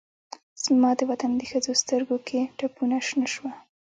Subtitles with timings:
[0.63, 3.51] زما دوطن د ښځوسترګوکې ټپونه شنه شوه